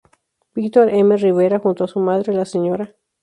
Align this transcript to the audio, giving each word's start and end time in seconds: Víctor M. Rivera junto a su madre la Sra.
Víctor 0.55 0.89
M. 0.89 1.15
Rivera 1.15 1.59
junto 1.59 1.83
a 1.83 1.87
su 1.87 1.99
madre 1.99 2.33
la 2.33 2.43
Sra. 2.45 2.95